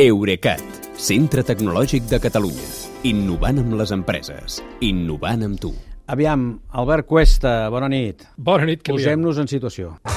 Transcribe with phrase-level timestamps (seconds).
[0.00, 0.62] Eurecat,
[0.96, 2.64] centre tecnològic de Catalunya.
[3.04, 4.56] Innovant amb les empreses.
[4.80, 5.74] Innovant amb tu.
[6.08, 8.24] Aviam, Albert Cuesta, bona nit.
[8.38, 9.20] Bona nit, Kilian.
[9.20, 9.98] Posem-nos en situació.
[10.00, 10.16] What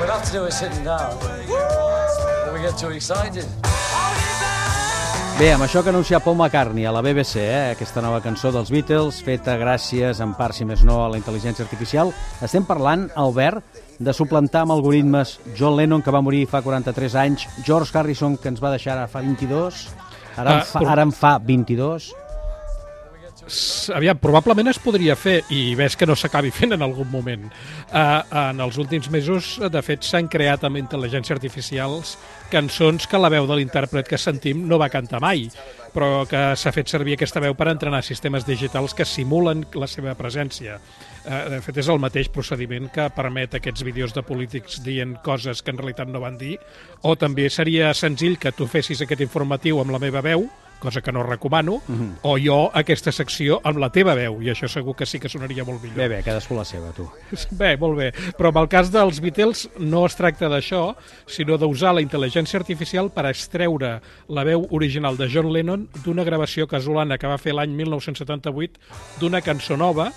[0.00, 1.14] we'll have to do is sitting down.
[1.22, 3.46] When we get too excited.
[5.38, 8.50] Bé, amb això que ha anunciat Paul McCartney a la BBC, eh, aquesta nova cançó
[8.52, 12.12] dels Beatles, feta gràcies, en part, si més no, a la intel·ligència artificial,
[12.44, 13.64] estem parlant, Albert,
[13.98, 18.52] de suplantar amb algoritmes John Lennon, que va morir fa 43 anys, George Harrison, que
[18.52, 19.86] ens va deixar ara fa 22,
[20.36, 22.12] ara, en Ah, fa, ara en fa 22...
[23.94, 27.48] Aviam, probablement es podria fer, i ves que no s'acabi fent en algun moment.
[27.90, 32.16] Uh, en els últims mesos, de fet, s'han creat amb intel·ligència artificials
[32.50, 35.48] cançons que la veu de l'intèrpret que sentim no va cantar mai,
[35.94, 40.14] però que s'ha fet servir aquesta veu per entrenar sistemes digitals que simulen la seva
[40.18, 40.78] presència.
[41.24, 45.62] Uh, de fet, és el mateix procediment que permet aquests vídeos de polítics dient coses
[45.62, 46.56] que en realitat no van dir,
[47.02, 50.46] o també seria senzill que tu fessis aquest informatiu amb la meva veu,
[50.80, 52.12] cosa que no recomano, mm -hmm.
[52.22, 55.64] o jo aquesta secció amb la teva veu, i això segur que sí que sonaria
[55.64, 55.96] molt millor.
[55.96, 57.08] Bé, bé, cadascú la seva, tu.
[57.50, 58.12] Bé, molt bé.
[58.38, 63.10] Però en el cas dels Beatles no es tracta d'això, sinó d'usar la intel·ligència artificial
[63.10, 67.70] per extreure la veu original de John Lennon d'una gravació casolana que va fer l'any
[67.70, 68.80] 1978
[69.20, 70.12] d'una cançó nova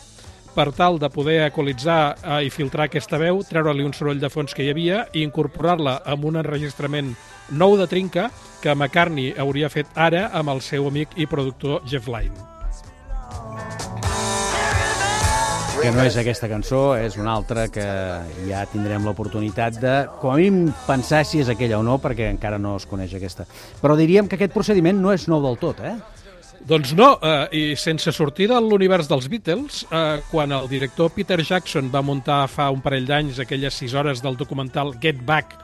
[0.54, 4.54] per tal de poder equalitzar eh, i filtrar aquesta veu, treure-li un soroll de fons
[4.54, 7.14] que hi havia i incorporar-la amb un enregistrament
[7.52, 8.30] nou de trinca
[8.62, 12.54] que McCartney hauria fet ara amb el seu amic i productor Jeff Lynne.
[15.84, 17.84] Que no és aquesta cançó, és una altra que
[18.48, 22.56] ja tindrem l'oportunitat de, com a mínim, pensar si és aquella o no, perquè encara
[22.62, 23.44] no es coneix aquesta.
[23.82, 25.98] Però diríem que aquest procediment no és nou del tot, eh?
[26.64, 31.42] Doncs no, eh, i sense sortir de l'univers dels Beatles, eh, quan el director Peter
[31.44, 35.58] Jackson va muntar fa un parell d'anys aquelles sis hores del documental Get Back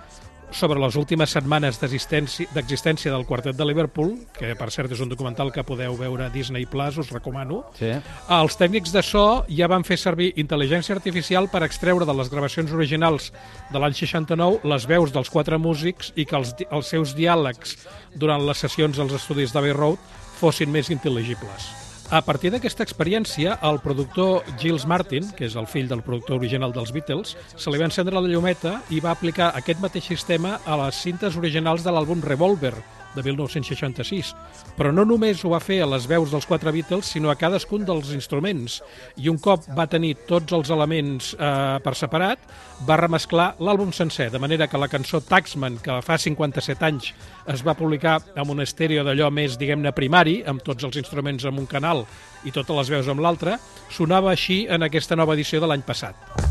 [0.52, 5.52] sobre les últimes setmanes d'existència del quartet de Liverpool, que per cert és un documental
[5.54, 7.92] que podeu veure a Disney Plus, us recomano, Sí.
[8.28, 12.74] els tècnics de so ja van fer servir intel·ligència artificial per extreure de les gravacions
[12.74, 13.32] originals
[13.72, 17.78] de l'any 69 les veus dels quatre músics i que els, els seus diàlegs
[18.16, 20.00] durant les sessions als estudis d'Abbey Road
[20.40, 21.70] fossin més intel·ligibles.
[22.10, 26.72] A partir d'aquesta experiència, el productor Giles Martin, que és el fill del productor original
[26.74, 30.80] dels Beatles, se li va encendre la llumeta i va aplicar aquest mateix sistema a
[30.86, 32.74] les cintes originals de l'àlbum Revolver,
[33.16, 34.34] de 1966.
[34.78, 37.86] Però no només ho va fer a les veus dels quatre Beatles, sinó a cadascun
[37.88, 38.80] dels instruments.
[39.18, 42.44] I un cop va tenir tots els elements eh, per separat,
[42.88, 47.14] va remesclar l'àlbum sencer, de manera que la cançó Taxman, que fa 57 anys
[47.50, 51.58] es va publicar amb un estèreo d'allò més, diguem-ne, primari, amb tots els instruments en
[51.60, 52.06] un canal
[52.46, 53.58] i totes les veus amb l'altre,
[53.92, 56.49] sonava així en aquesta nova edició de l'any passat.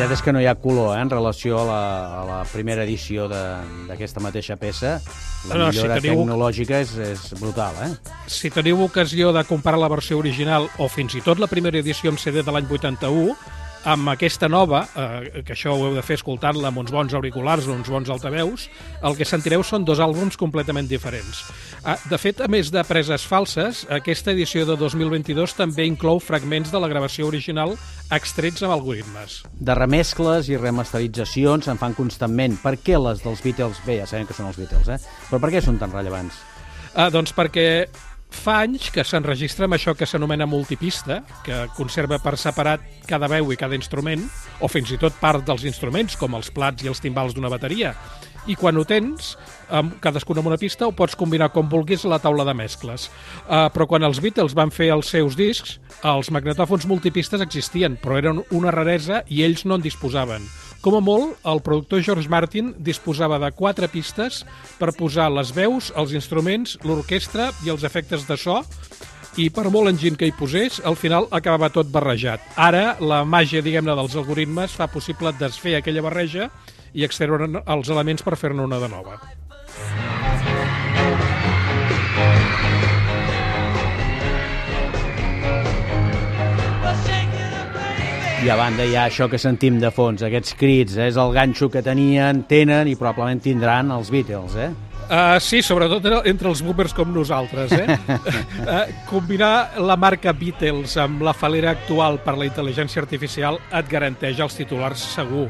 [0.00, 1.80] Veritat és que no hi ha color eh, en relació a la,
[2.20, 4.96] a la primera edició de- d'aquesta mateixa peça.
[5.48, 7.90] La No, no, si millora teniu- tecnològica és, és brutal, eh?
[8.28, 12.10] Si teniu ocasió de comparar la versió original o fins i tot la primera edició
[12.10, 13.36] en CD de l'any 81,
[13.84, 17.68] amb aquesta nova, eh, que això ho heu de fer escoltant-la amb uns bons auriculars
[17.68, 18.68] o uns bons altaveus,
[19.02, 21.44] el que sentireu són dos àlbums completament diferents.
[21.84, 26.72] Ah, de fet, a més de preses falses, aquesta edició de 2022 també inclou fragments
[26.72, 27.76] de la gravació original
[28.12, 29.40] extrets amb algoritmes.
[29.56, 32.58] De remescles i remasteritzacions se'n fan constantment.
[32.60, 33.80] Per què les dels Beatles...
[33.86, 35.00] Bé, ja sabem que són els Beatles, eh?
[35.30, 36.42] Però per què són tan rellevants?
[36.92, 37.86] Ah, doncs perquè
[38.30, 43.52] fa anys que s'enregistra amb això que s'anomena multipista, que conserva per separat cada veu
[43.52, 44.24] i cada instrument,
[44.60, 47.94] o fins i tot part dels instruments, com els plats i els timbals d'una bateria.
[48.48, 49.34] I quan ho tens,
[49.68, 53.10] amb cadascun amb una pista, ho pots combinar com vulguis a la taula de mescles.
[53.44, 58.16] Uh, però quan els Beatles van fer els seus discs, els magnetòfons multipistes existien, però
[58.18, 60.48] eren una raresa i ells no en disposaven.
[60.80, 64.46] Com a molt, el productor George Martin disposava de quatre pistes
[64.78, 68.62] per posar les veus, els instruments, l'orquestra i els efectes de so,
[69.36, 72.40] i per molt enginy que hi posés, al final acabava tot barrejat.
[72.56, 76.48] Ara, la màgia, diguem-ne, dels algoritmes fa possible desfer aquella barreja
[76.96, 79.20] i extreure els elements per fer-ne una de nova.
[88.40, 91.10] I a banda hi ha això que sentim de fons, aquests crits, eh?
[91.10, 94.70] és el ganxo que tenien, tenen i probablement tindran els Beatles, eh?
[95.10, 97.74] Uh, sí, sobretot entre- els boomers com nosaltres.
[97.76, 97.84] Eh?
[97.90, 104.40] uh, combinar la marca Beatles amb la falera actual per la intel·ligència artificial et garanteix
[104.40, 105.48] els titulars segur.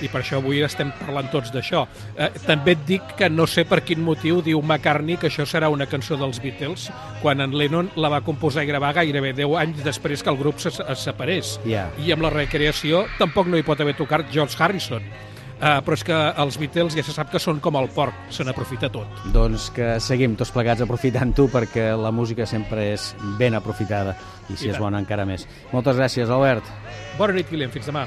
[0.00, 1.84] I per això avui estem parlant tots d'això.
[2.16, 5.70] Eh, també et dic que no sé per quin motiu diu McCartney que això serà
[5.72, 6.88] una cançó dels Beatles
[7.22, 10.60] quan en Lennon la va composar i gravar gairebé 10 anys després que el grup
[10.60, 11.58] se, es separés.
[11.68, 11.88] Ja.
[12.00, 15.04] I amb la recreació tampoc no hi pot haver tocat George Harrison.
[15.60, 18.46] Uh, però és que els Beatles ja se sap que són com el porc, se
[18.48, 19.18] n'aprofita tot.
[19.34, 24.16] Doncs que seguim tots plegats aprofitant-ho perquè la música sempre és ben aprofitada
[24.48, 24.86] i si I és tant.
[24.86, 25.44] bona encara més.
[25.74, 26.64] Moltes gràcies, Albert.
[27.18, 28.06] Bona nit, Guillem, fins demà.